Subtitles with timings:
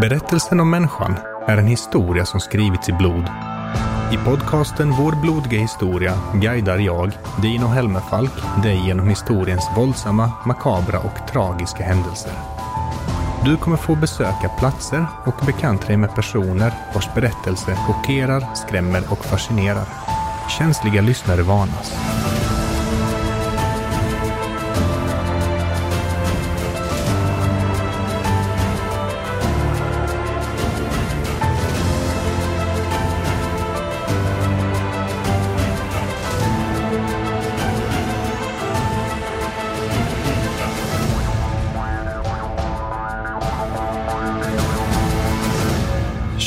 [0.00, 3.24] Berättelsen om människan är en historia som skrivits i blod.
[4.12, 7.12] I podcasten Vår blodiga historia guidar jag,
[7.42, 8.32] Dino Helmerfalk,
[8.62, 12.32] dig genom historiens våldsamma, makabra och tragiska händelser.
[13.44, 19.24] Du kommer få besöka platser och bekanta dig med personer vars berättelse chockerar, skrämmer och
[19.24, 19.86] fascinerar.
[20.58, 21.92] Känsliga lyssnare varnas.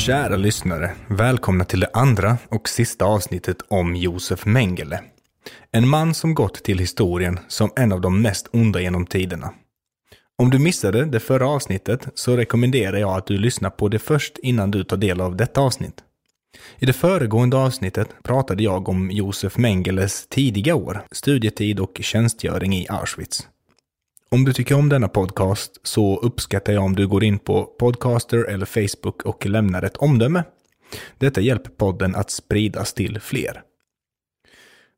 [0.08, 5.00] Kära lyssnare, välkomna till det andra och sista avsnittet om Josef Mengele.
[5.72, 9.54] En man som gått till historien som en av de mest onda genom tiderna.
[10.38, 14.38] Om du missade det förra avsnittet så rekommenderar jag att du lyssnar på det först
[14.38, 16.04] innan du tar del av detta avsnitt.
[16.78, 22.86] I det föregående avsnittet pratade jag om Josef Mengeles tidiga år, studietid och tjänstgöring i
[22.88, 23.48] Auschwitz.
[24.30, 28.44] Om du tycker om denna podcast så uppskattar jag om du går in på Podcaster
[28.44, 30.44] eller Facebook och lämnar ett omdöme.
[31.18, 33.62] Detta hjälper podden att spridas till fler.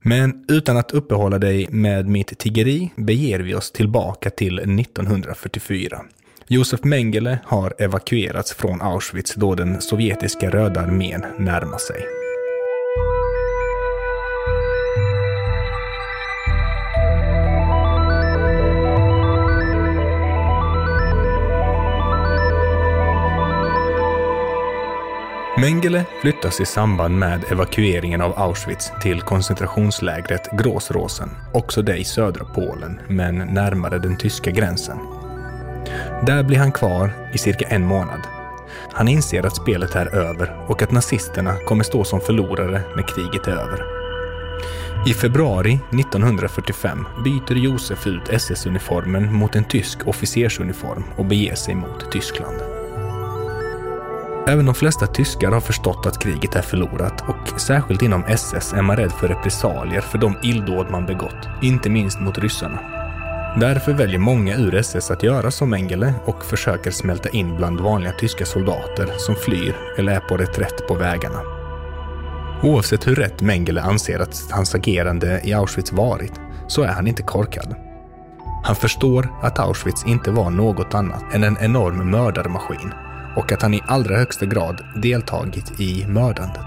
[0.04, 6.00] Men utan att uppehålla dig med mitt tiggeri beger vi oss tillbaka till 1944.
[6.46, 12.19] Josef Mengele har evakuerats från Auschwitz då den sovjetiska röda armén närmar sig.
[25.60, 32.44] Mengele flyttas i samband med evakueringen av Auschwitz till koncentrationslägret Gråsrosen, också det i södra
[32.44, 34.98] Polen, men närmare den tyska gränsen.
[36.26, 38.20] Där blir han kvar i cirka en månad.
[38.92, 43.46] Han inser att spelet är över och att nazisterna kommer stå som förlorare när kriget
[43.46, 43.84] är över.
[45.06, 52.12] I februari 1945 byter Josef ut SS-uniformen mot en tysk officersuniform och beger sig mot
[52.12, 52.79] Tyskland.
[54.50, 58.82] Även de flesta tyskar har förstått att kriget är förlorat och särskilt inom SS är
[58.82, 62.80] man rädd för repressalier för de illdåd man begått, inte minst mot ryssarna.
[63.60, 68.12] Därför väljer många ur SS att göra som Mengele och försöker smälta in bland vanliga
[68.12, 71.40] tyska soldater som flyr eller är på reträtt på vägarna.
[72.62, 77.22] Oavsett hur rätt Mengele anser att hans agerande i Auschwitz varit, så är han inte
[77.22, 77.74] korkad.
[78.64, 82.92] Han förstår att Auschwitz inte var något annat än en enorm mördarmaskin
[83.36, 86.66] och att han i allra högsta grad deltagit i mördandet.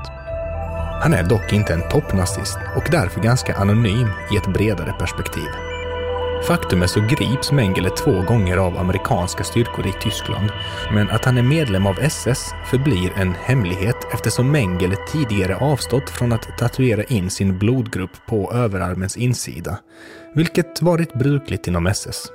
[1.01, 5.47] Han är dock inte en toppnazist och därför ganska anonym i ett bredare perspektiv.
[6.47, 10.49] Faktum är så grips Mengele två gånger av amerikanska styrkor i Tyskland,
[10.93, 16.31] men att han är medlem av SS förblir en hemlighet eftersom Mengele tidigare avstått från
[16.31, 19.77] att tatuera in sin blodgrupp på överarmens insida,
[20.35, 22.27] vilket varit brukligt inom SS.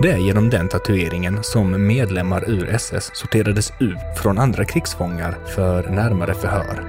[0.00, 5.90] Det är genom den tatueringen som medlemmar ur SS sorterades ut från andra krigsfångar för
[5.90, 6.82] närmare förhör.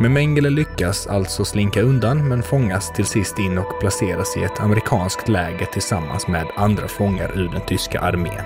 [0.00, 4.60] Men Mengele lyckas alltså slinka undan men fångas till sist in och placeras i ett
[4.60, 8.44] amerikanskt läger tillsammans med andra fångar ur den tyska armén.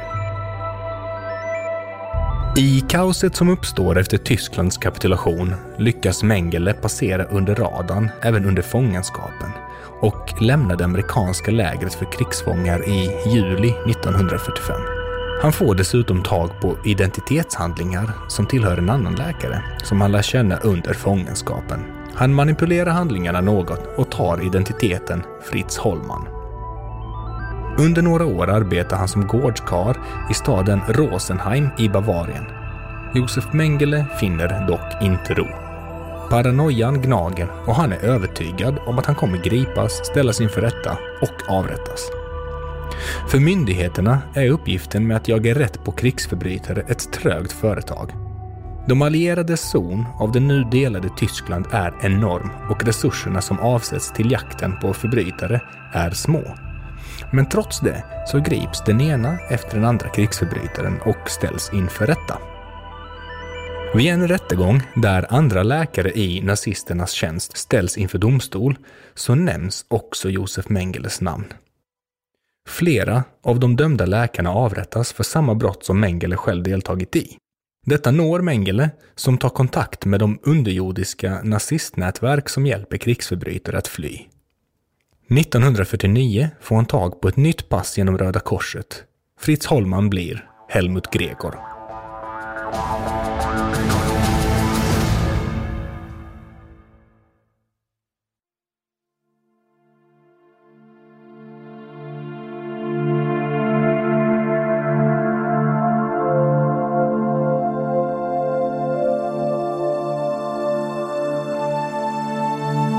[2.57, 9.51] I kaoset som uppstår efter Tysklands kapitulation lyckas Mengele passera under radarn även under fångenskapen
[10.01, 14.81] och lämnade amerikanska lägret för krigsfångar i juli 1945.
[15.43, 20.57] Han får dessutom tag på identitetshandlingar som tillhör en annan läkare som han lär känna
[20.57, 21.81] under fångenskapen.
[22.15, 26.29] Han manipulerar handlingarna något och tar identiteten Fritz Holman.
[27.79, 29.97] Under några år arbetar han som gårdskar
[30.31, 32.45] i staden Rosenheim i Bavarien.
[33.15, 35.68] Josef Mengele finner dock inte ro.
[36.31, 41.57] Paranoian gnager och han är övertygad om att han kommer gripas, ställas inför rätta och
[41.57, 42.11] avrättas.
[43.29, 48.13] För myndigheterna är uppgiften med att jaga rätt på krigsförbrytare ett trögt företag.
[48.89, 54.31] De allierades zon av det nu delade Tyskland är enorm och resurserna som avsätts till
[54.31, 55.61] jakten på förbrytare
[55.93, 56.43] är små.
[57.33, 62.39] Men trots det så grips den ena efter den andra krigsförbrytaren och ställs inför rätta.
[63.95, 68.79] Vid en rättegång där andra läkare i nazisternas tjänst ställs inför domstol
[69.15, 71.45] så nämns också Josef Mengeles namn.
[72.69, 77.37] Flera av de dömda läkarna avrättas för samma brott som Mengele själv deltagit i.
[77.87, 84.21] Detta når Mengele, som tar kontakt med de underjordiska nazistnätverk som hjälper krigsförbrytare att fly.
[85.31, 89.05] 1949 får han tag på ett nytt pass genom Röda Korset.
[89.41, 91.59] Fritz Holman blir Helmut Gregor.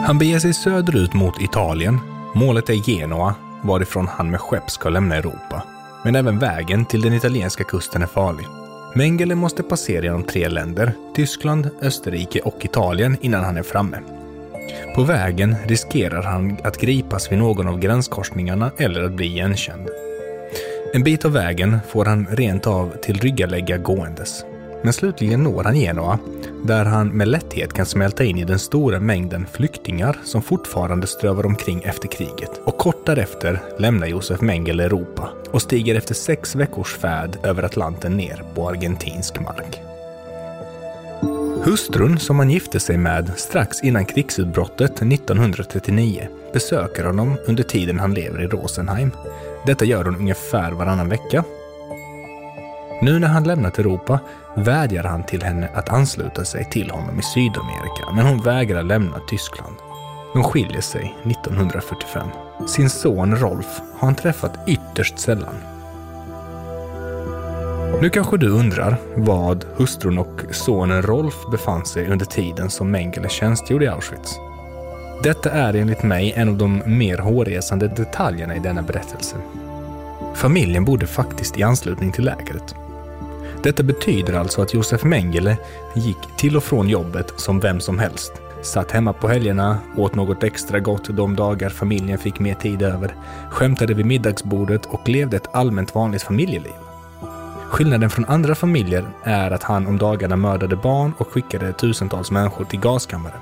[0.09, 1.99] Han beger sig söderut mot Italien.
[2.35, 5.63] Målet är Genua, varifrån han med skepp ska lämna Europa.
[6.03, 8.45] Men även vägen till den italienska kusten är farlig.
[8.95, 13.97] Mengele måste passera genom tre länder, Tyskland, Österrike och Italien innan han är framme.
[14.95, 19.89] På vägen riskerar han att gripas vid någon av gränskorsningarna eller att bli igenkänd.
[20.93, 24.43] En bit av vägen får han rent av tillryggalägga gåendes.
[24.81, 26.19] Men slutligen når han Genua,
[26.63, 31.45] där han med lätthet kan smälta in i den stora mängden flyktingar som fortfarande strövar
[31.45, 32.61] omkring efter kriget.
[32.63, 38.17] Och kort därefter lämnar Josef Mengele Europa och stiger efter sex veckors färd över Atlanten
[38.17, 39.79] ner på argentinsk mark.
[41.63, 48.13] Hustrun som han gifte sig med strax innan krigsutbrottet 1939 besöker honom under tiden han
[48.13, 49.11] lever i Rosenheim.
[49.65, 51.43] Detta gör hon ungefär varannan vecka
[53.01, 54.19] nu när han lämnat Europa
[54.55, 59.19] vädjar han till henne att ansluta sig till honom i Sydamerika, men hon vägrar lämna
[59.27, 59.75] Tyskland.
[60.33, 62.27] De skiljer sig 1945.
[62.67, 65.55] Sin son Rolf har han träffat ytterst sällan.
[68.01, 73.29] Nu kanske du undrar vad hustrun och sonen Rolf befann sig under tiden som Mengele
[73.29, 74.35] tjänstgjorde i Auschwitz.
[75.23, 79.35] Detta är enligt mig en av de mer hårresande detaljerna i denna berättelse.
[80.35, 82.75] Familjen bodde faktiskt i anslutning till lägret.
[83.63, 85.57] Detta betyder alltså att Josef Mengele
[85.95, 88.33] gick till och från jobbet som vem som helst.
[88.61, 93.15] Satt hemma på helgerna, åt något extra gott de dagar familjen fick mer tid över,
[93.49, 96.73] skämtade vid middagsbordet och levde ett allmänt vanligt familjeliv.
[97.69, 102.65] Skillnaden från andra familjer är att han om dagarna mördade barn och skickade tusentals människor
[102.65, 103.39] till gaskammaren.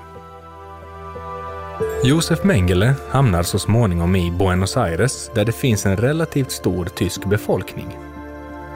[2.04, 7.24] Josef Mengele hamnar så småningom i Buenos Aires där det finns en relativt stor tysk
[7.24, 8.07] befolkning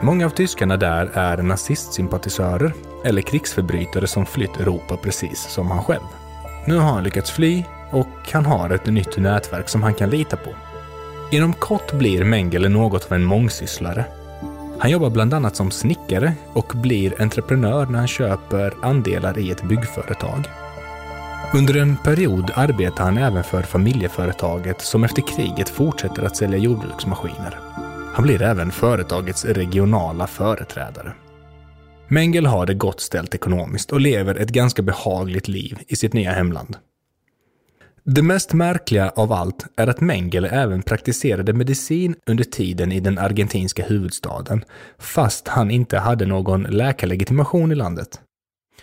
[0.03, 2.73] Många av tyskarna där är nazistsympatisörer
[3.05, 6.03] eller krigsförbrytare som flytt Europa precis som han själv.
[6.67, 10.37] Nu har han lyckats fly och han har ett nytt nätverk som han kan lita
[10.37, 10.49] på.
[11.31, 14.05] Inom kort blir Mengele något av en mångsysslare.
[14.79, 19.63] Han jobbar bland annat som snickare och blir entreprenör när han köper andelar i ett
[19.63, 20.49] byggföretag.
[21.53, 27.72] Under en period arbetar han även för familjeföretaget som efter kriget fortsätter att sälja jordbruksmaskiner.
[28.13, 31.13] Han blir även företagets regionala företrädare.
[32.07, 36.31] Mengel har det gott ställt ekonomiskt och lever ett ganska behagligt liv i sitt nya
[36.31, 36.77] hemland.
[38.03, 43.17] Det mest märkliga av allt är att Mengele även praktiserade medicin under tiden i den
[43.17, 44.65] argentinska huvudstaden,
[44.97, 48.21] fast han inte hade någon läkarlegitimation i landet.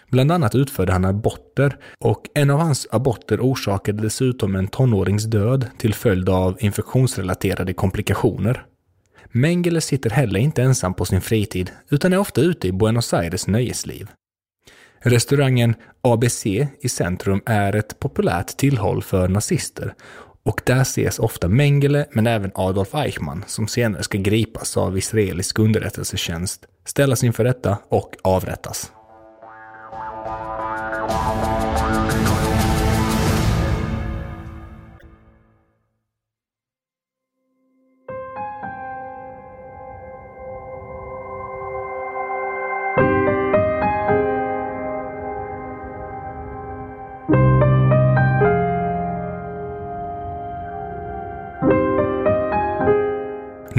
[0.08, 5.66] Bland annat utförde han aborter och en av hans aborter orsakade dessutom en tonårings död
[5.78, 8.66] till följd av infektionsrelaterade komplikationer.
[9.32, 13.46] Mengele sitter heller inte ensam på sin fritid, utan är ofta ute i Buenos Aires
[13.46, 14.08] nöjesliv.
[15.02, 16.46] Restaurangen ABC
[16.80, 19.94] i centrum är ett populärt tillhåll för nazister
[20.42, 25.58] och där ses ofta Mengele men även Adolf Eichmann som senare ska gripas av israelisk
[25.58, 28.92] underrättelsetjänst, ställas inför rätta och avrättas.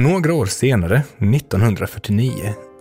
[0.02, 2.32] Några år senare, 1949,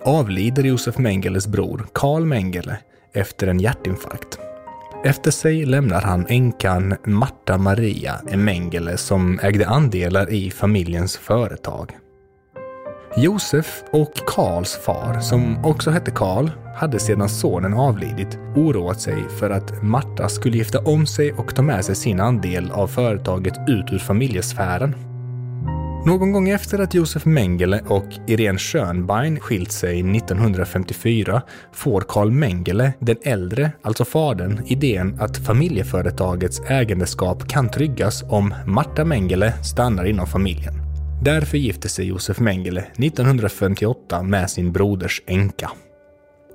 [0.04, 2.78] avlider Josef Mengeles bror Karl Mengele
[3.14, 4.40] efter en hjärtinfarkt.
[5.06, 11.98] Efter sig lämnar han änkan Marta Maria Mengele som ägde andelar i familjens företag.
[13.18, 19.50] Josef och Karls far, som också hette Karl, hade sedan sonen avlidit oroat sig för
[19.50, 23.94] att Marta skulle gifta om sig och ta med sig sin andel av företaget ut
[23.94, 25.11] ur familjesfären.
[26.06, 31.42] Någon gång efter att Josef Mengele och Irene Schönbein skilt sig 1954
[31.74, 39.06] får Carl Mengele, den äldre, alltså fadern, idén att familjeföretagets ägandeskap kan tryggas om Marta
[39.06, 40.74] Mengele stannar inom familjen.
[41.24, 45.72] Därför gifter sig Josef Mengele 1958 med sin broders änka.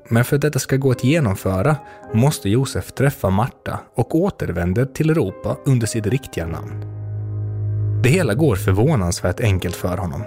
[0.08, 1.76] Men för att detta ska gå att genomföra
[2.14, 6.95] måste Josef träffa Marta och återvänder till Europa under sitt riktiga namn.
[8.02, 10.24] Det hela går förvånansvärt enkelt för honom.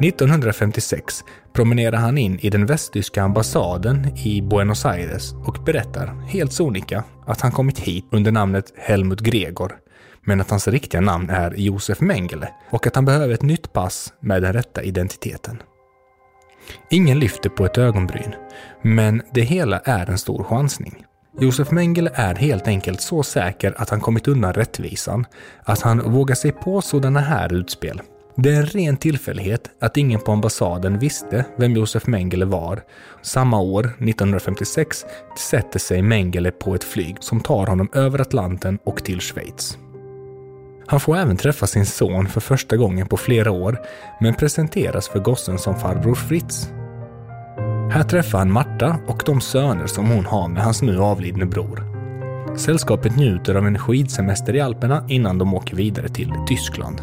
[0.00, 7.04] 1956 promenerar han in i den västtyska ambassaden i Buenos Aires och berättar, helt sonika,
[7.26, 9.76] att han kommit hit under namnet Helmut Gregor,
[10.24, 14.12] men att hans riktiga namn är Josef Mengele och att han behöver ett nytt pass
[14.20, 15.62] med den rätta identiteten.
[16.90, 18.34] Ingen lyfter på ett ögonbryn,
[18.82, 21.04] men det hela är en stor chansning.
[21.40, 25.26] Josef Mengele är helt enkelt så säker att han kommit undan rättvisan
[25.62, 28.00] att han vågar sig på sådana här utspel.
[28.36, 32.82] Det är en ren tillfällighet att ingen på ambassaden visste vem Josef Mengele var.
[33.22, 35.04] Samma år, 1956,
[35.50, 39.78] sätter sig Mengele på ett flyg som tar honom över Atlanten och till Schweiz.
[40.86, 43.78] Han får även träffa sin son för första gången på flera år,
[44.20, 46.70] men presenteras för gossen som farbror Fritz.
[47.90, 51.84] Här träffar han Marta och de söner som hon har med hans nu avlidne bror.
[52.56, 57.02] Sällskapet njuter av en skidsemester i Alperna innan de åker vidare till Tyskland.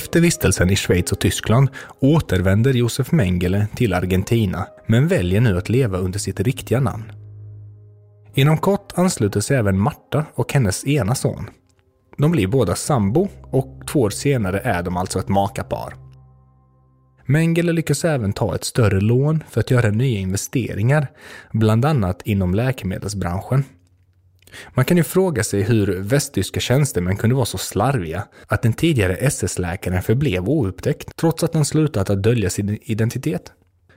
[0.00, 1.68] Efter vistelsen i Schweiz och Tyskland
[2.00, 7.12] återvänder Josef Mengele till Argentina, men väljer nu att leva under sitt riktiga namn.
[8.34, 11.50] Inom kort ansluter sig även Marta och hennes ena son.
[12.18, 15.94] De blir båda sambo och två år senare är de alltså ett makapar.
[17.26, 21.06] Mengele lyckas även ta ett större lån för att göra nya investeringar,
[21.52, 23.64] bland annat inom läkemedelsbranschen.
[24.74, 29.16] Man kan ju fråga sig hur västtyska tjänstemän kunde vara så slarviga att den tidigare
[29.16, 33.52] SS-läkaren förblev oupptäckt trots att han slutat att dölja sin identitet.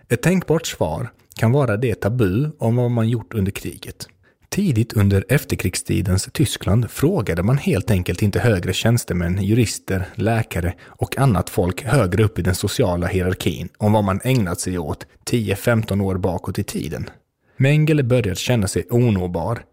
[0.10, 4.08] Ett tänkbart svar kan vara det tabu om vad man gjort under kriget.
[4.50, 11.50] Tidigt under efterkrigstidens Tyskland frågade man helt enkelt inte högre tjänstemän, jurister, läkare och annat
[11.50, 16.16] folk högre upp i den sociala hierarkin om vad man ägnat sig åt 10-15 år
[16.18, 17.10] bakåt i tiden.
[17.58, 19.64] Mengele började känna sig onåbar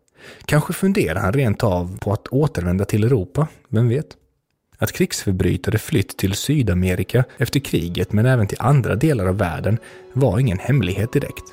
[0.45, 4.07] Kanske funderar han rent av på att återvända till Europa, vem vet?
[4.79, 9.79] Att krigsförbrytare flytt till Sydamerika efter kriget men även till andra delar av världen
[10.13, 11.45] var ingen hemlighet direkt.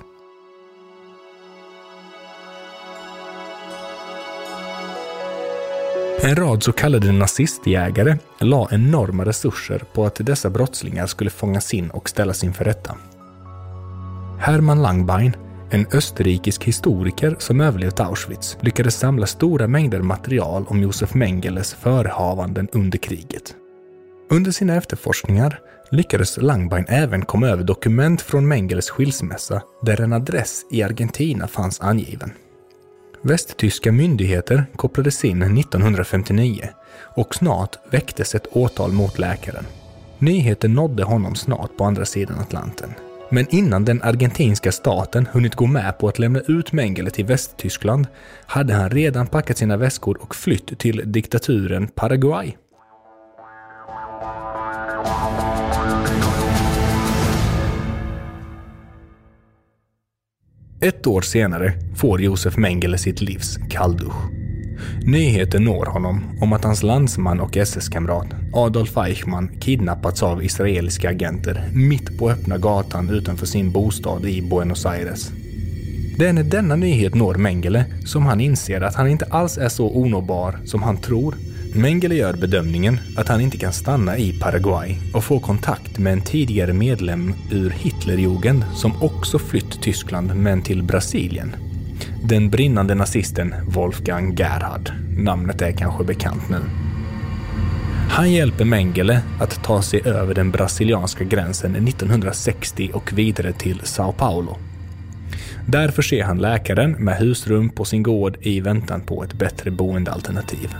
[6.22, 11.90] En rad så kallade nazistjägare la enorma resurser på att dessa brottslingar skulle fångas in
[11.90, 12.98] och ställas inför rätta.
[14.40, 15.36] Hermann Langbein
[15.70, 22.68] en österrikisk historiker som överlevt Auschwitz lyckades samla stora mängder material om Josef Mengeles förehavanden
[22.72, 23.56] under kriget.
[24.30, 25.60] Under sina efterforskningar
[25.92, 31.82] lyckades Langbein även komma över dokument från Mengeles skilsmässa där en adress i Argentina fanns
[31.82, 32.32] angiven.
[33.22, 36.70] Västtyska myndigheter kopplades in 1959
[37.16, 39.66] och snart väcktes ett åtal mot läkaren.
[40.20, 42.94] Nyheten nådde honom snart på andra sidan Atlanten
[43.30, 48.08] men innan den argentinska staten hunnit gå med på att lämna ut Mengele till Västtyskland
[48.46, 52.56] hade han redan packat sina väskor och flytt till diktaturen Paraguay.
[60.82, 64.47] Ett år senare får Josef Mengele sitt livs kalldusch.
[65.06, 71.70] Nyheten når honom om att hans landsman och SS-kamrat Adolf Eichmann kidnappats av israeliska agenter
[71.74, 75.32] mitt på öppna gatan utanför sin bostad i Buenos Aires.
[76.18, 79.70] Det är när denna nyhet når Mengele som han inser att han inte alls är
[79.70, 81.36] så onåbar som han tror.
[81.76, 86.22] Mengele gör bedömningen att han inte kan stanna i Paraguay och få kontakt med en
[86.22, 91.67] tidigare medlem ur Hitlerjugend som också flytt Tyskland men till Brasilien.
[92.30, 94.92] Den brinnande nazisten Wolfgang Gerhard.
[95.18, 96.62] Namnet är kanske bekant nu.
[98.10, 104.12] Han hjälper Mengele att ta sig över den brasilianska gränsen 1960 och vidare till Sao
[104.12, 104.58] Paulo.
[105.68, 110.76] Där förser han läkaren med husrum på sin gård i väntan på ett bättre boendealternativ.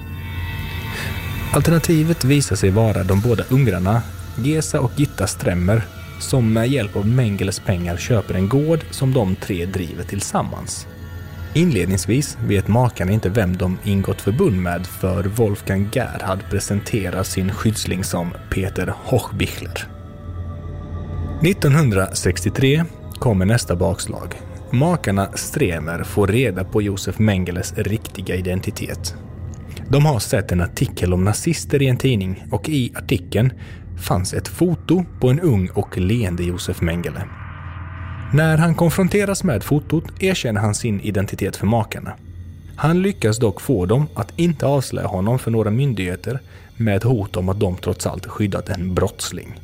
[1.54, 4.02] Alternativet visar sig vara de båda ungrarna
[4.44, 5.82] Gesa och Gitta Stremmer
[6.20, 10.88] som med hjälp av Mengeles pengar köper en gård som de tre driver tillsammans.
[11.54, 18.04] Inledningsvis vet makarna inte vem de ingått förbund med för Wolfgang Gerhard presenterar sin skyddsling
[18.04, 19.88] som Peter Hochbichler.
[21.44, 22.84] 1963
[23.20, 24.36] kommer nästa bakslag.
[24.72, 29.16] Makarna Stremer får reda på Josef Mengeles riktiga identitet.
[29.90, 33.54] De har sett en artikel om nazister i en tidning och i artikeln
[33.98, 37.24] fanns ett foto på en ung och leende Josef Mengele.
[38.34, 42.14] När han konfronteras med fotot erkänner han sin identitet för makarna.
[42.76, 46.40] Han lyckas dock få dem att inte avslöja honom för några myndigheter
[46.78, 49.60] med hot om att de trots allt skyddat en brottsling.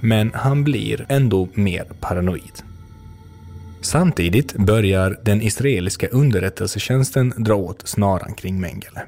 [0.00, 2.62] Men han blir ändå mer paranoid.
[3.80, 9.02] Samtidigt börjar den israeliska underrättelsetjänsten dra åt snaran kring Mengele.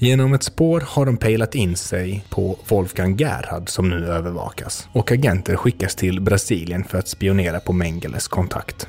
[0.00, 5.12] Genom ett spår har de pejlat in sig på Wolfgang Gerhard som nu övervakas och
[5.12, 8.88] agenter skickas till Brasilien för att spionera på Mengeles kontakt.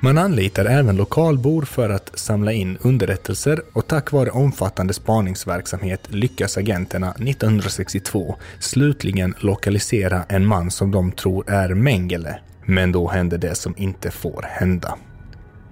[0.00, 6.56] Man anlitar även lokalbor för att samla in underrättelser och tack vare omfattande spaningsverksamhet lyckas
[6.56, 12.38] agenterna 1962 slutligen lokalisera en man som de tror är Mengele.
[12.64, 14.98] Men då händer det som inte får hända.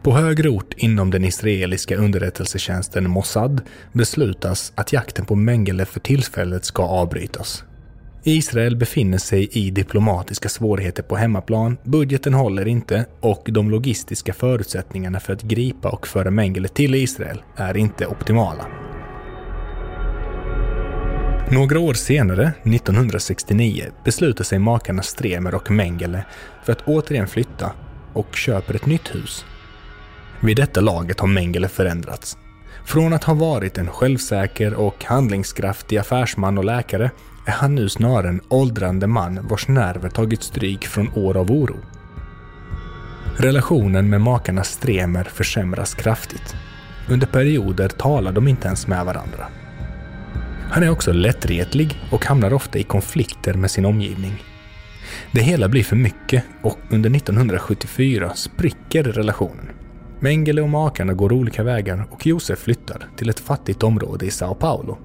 [0.04, 3.61] På högre ort inom den israeliska underrättelsetjänsten Mossad
[3.92, 7.64] beslutas att jakten på Mengele för tillfället ska avbrytas.
[8.23, 15.20] Israel befinner sig i diplomatiska svårigheter på hemmaplan, budgeten håller inte och de logistiska förutsättningarna
[15.20, 18.66] för att gripa och föra Mengele till Israel är inte optimala.
[21.50, 26.25] Några år senare, 1969, beslutar sig makarna Stremer och Mengele
[26.64, 27.73] för att återigen flytta
[28.12, 29.44] och köper ett nytt hus.
[30.44, 32.36] Vid detta laget har Mengele förändrats.
[32.84, 37.10] Från att ha varit en självsäker och handlingskraftig affärsman och läkare
[37.46, 41.76] är han nu snarare en åldrande man vars nerver tagit stryk från år av oro.
[43.36, 46.54] Relationen med makarna Stremer försämras kraftigt.
[47.08, 49.46] Under perioder talar de inte ens med varandra.
[50.70, 54.42] Han är också lättretlig och hamnar ofta i konflikter med sin omgivning.
[55.32, 59.70] Det hela blir för mycket och under 1974 spricker relationen.
[60.24, 64.54] Mengele och makarna går olika vägar och Josef flyttar till ett fattigt område i Sao
[64.54, 64.98] Paulo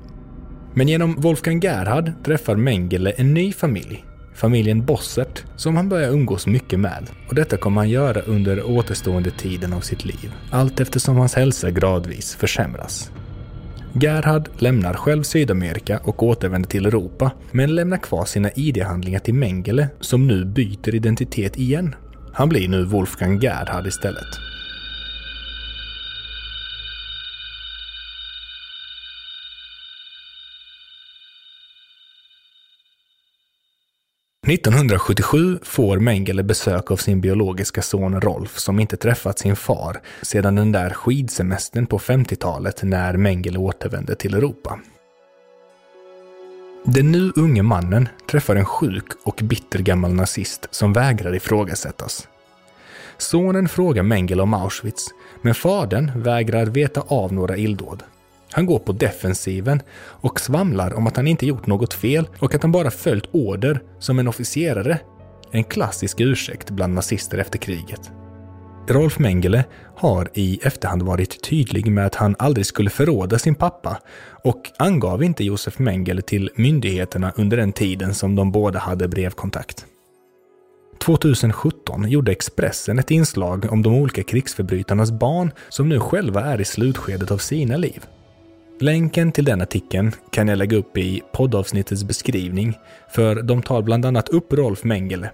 [0.74, 6.48] men genom Wolfgang Gerhard träffar Mengele en ny familj, familjen Bossert, som han börjar umgås
[6.48, 7.10] mycket med.
[7.28, 11.72] Och detta kommer han göra under återstående tiden av sitt liv, allt eftersom hans hälsa
[11.72, 13.12] gradvis försämras.
[13.94, 19.88] Gerhard lämnar själv Sydamerika och återvänder till Europa, men lämnar kvar sina ID-handlingar till Mengele
[20.00, 21.96] som nu byter identitet igen.
[22.34, 24.50] Han blir nu Wolfgang Gerhard istället.
[34.52, 40.56] 1977 får Mengele besök av sin biologiska son Rolf som inte träffat sin far sedan
[40.56, 44.80] den där skidsemestern på 50-talet när Mengele återvände till Europa.
[46.86, 52.28] Den nu unge mannen träffar en sjuk och bitter gammal nazist som vägrar ifrågasättas.
[53.18, 55.08] Sonen frågar Mengele om Auschwitz,
[55.42, 58.04] men fadern vägrar veta av några illdåd.
[58.52, 62.62] Han går på defensiven och svamlar om att han inte gjort något fel och att
[62.62, 65.00] han bara följt order som en officerare.
[65.52, 68.12] En klassisk ursäkt bland nazister efter kriget.
[68.88, 74.00] Rolf Mengele har i efterhand varit tydlig med att han aldrig skulle förråda sin pappa
[74.44, 79.86] och angav inte Josef Mengele till myndigheterna under den tiden som de båda hade brevkontakt.
[81.00, 86.66] 2017 gjorde Expressen ett inslag om de olika krigsförbrytarnas barn som nu själva är i
[86.66, 88.06] slutskedet av sina liv.
[88.82, 92.78] Länken till den artikeln kan jag lägga upp i poddavsnittets beskrivning,
[93.10, 95.32] för de tar bland annat upp Rolf Mengele.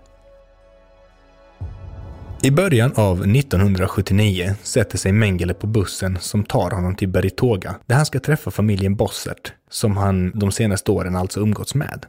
[2.43, 7.95] I början av 1979 sätter sig Mengele på bussen som tar honom till Beritoga, där
[7.95, 12.05] han ska träffa familjen Bossert, som han de senaste åren alltså umgåtts med.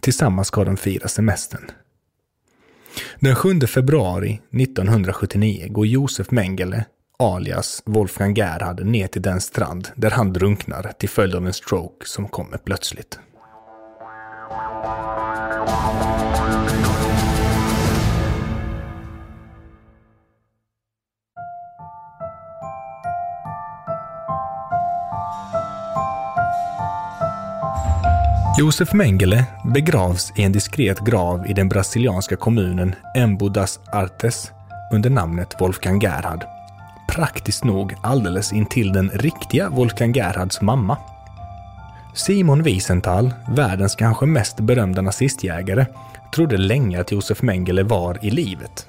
[0.00, 1.70] Tillsammans ska de fira semestern.
[3.20, 6.84] Den 7 februari 1979 går Josef Mengele,
[7.20, 12.06] alias Wolfgang Gerhard ner till den strand där han drunknar till följd av en stroke
[12.06, 13.18] som kommer plötsligt.
[28.58, 34.50] Josef Mengele begravs i en diskret grav i den brasilianska kommunen Embu das Artes
[34.92, 36.59] under namnet Wolfgang Gerhard
[37.10, 40.98] praktiskt nog alldeles intill den riktiga Wolfgang Gerhards mamma.
[42.14, 45.86] Simon Wiesenthal, världens kanske mest berömda nazistjägare,
[46.34, 48.86] trodde länge att Josef Mengele var i livet.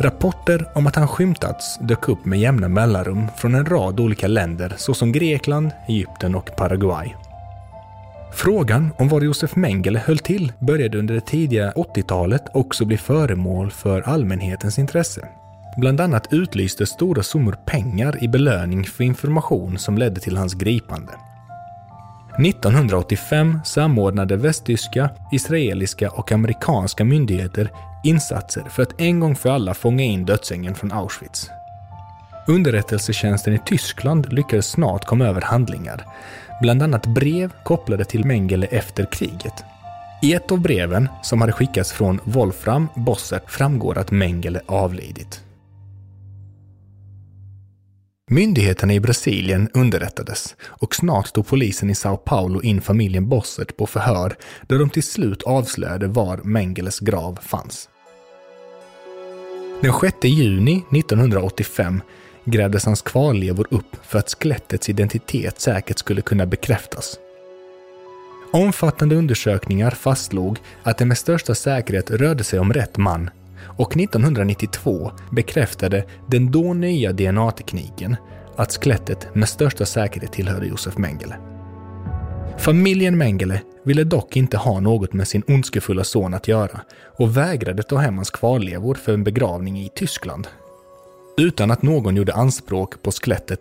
[0.00, 4.74] Rapporter om att han skymtats dök upp med jämna mellanrum från en rad olika länder
[4.76, 7.14] såsom Grekland, Egypten och Paraguay.
[8.32, 13.70] Frågan om var Josef Mengele höll till började under det tidiga 80-talet också bli föremål
[13.70, 15.28] för allmänhetens intresse.
[15.76, 21.12] Bland annat utlystes stora summor pengar i belöning för information som ledde till hans gripande.
[22.38, 27.70] 1985 samordnade västtyska, israeliska och amerikanska myndigheter
[28.04, 31.50] insatser för att en gång för alla fånga in dödsängen från Auschwitz.
[32.46, 36.04] Underrättelsetjänsten i Tyskland lyckades snart komma över handlingar,
[36.60, 39.64] bland annat brev kopplade till Mengele efter kriget.
[40.22, 45.40] I ett av breven, som hade skickats från Wolfram Bossert, framgår att Mengele avlidit.
[48.32, 53.86] Myndigheterna i Brasilien underrättades och snart tog polisen i Sao Paulo in familjen Bossert på
[53.86, 54.36] förhör
[54.68, 57.88] där de till slut avslöjade var Mengeles grav fanns.
[59.80, 62.02] Den 6 juni 1985
[62.44, 67.18] grävdes hans kvarlevor upp för att skelettets identitet säkert skulle kunna bekräftas.
[68.52, 73.30] Omfattande undersökningar fastslog att det med största säkerhet rörde sig om rätt man
[73.62, 78.16] och 1992 bekräftade den då nya DNA-tekniken
[78.56, 81.36] att skelettet med största säkerhet tillhörde Josef Mengele.
[82.58, 86.80] Familjen Mengele ville dock inte ha något med sin ondskefulla son att göra
[87.16, 90.46] och vägrade ta hem hans kvarlevor för en begravning i Tyskland.
[91.36, 93.60] Utan att någon gjorde anspråk på skelettet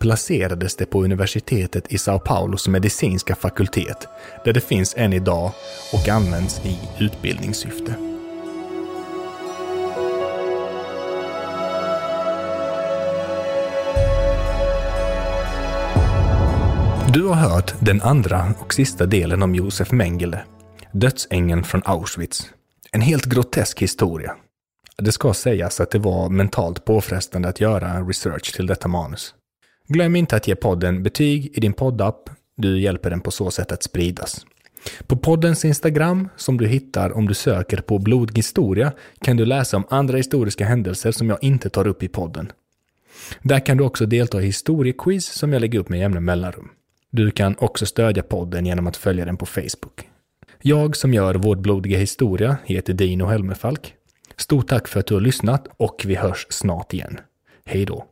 [0.00, 4.06] placerades det på universitetet i Sao Paulos medicinska fakultet,
[4.44, 5.50] där det finns än idag
[5.92, 8.09] och används i utbildningssyfte.
[17.12, 20.40] Du har hört den andra och sista delen om Josef Mengele,
[20.92, 22.50] dödsängeln från Auschwitz.
[22.92, 24.36] En helt grotesk historia.
[24.98, 29.34] Det ska sägas att det var mentalt påfrestande att göra research till detta manus.
[29.88, 32.30] Glöm inte att ge podden betyg i din poddapp.
[32.56, 34.46] Du hjälper den på så sätt att spridas.
[35.06, 39.84] På poddens Instagram, som du hittar om du söker på blodhistoria, kan du läsa om
[39.90, 42.52] andra historiska händelser som jag inte tar upp i podden.
[43.42, 46.70] Där kan du också delta i historiequiz som jag lägger upp med jämna mellanrum.
[47.12, 50.08] Du kan också stödja podden genom att följa den på Facebook.
[50.62, 53.94] Jag som gör Vår blodiga historia heter Dino Helmerfalk.
[54.36, 57.20] Stort tack för att du har lyssnat och vi hörs snart igen.
[57.64, 58.06] Hej då!